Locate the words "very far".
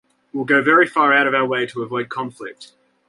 0.63-1.13